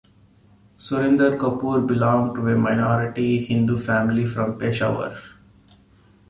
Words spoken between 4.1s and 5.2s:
from Peshawar.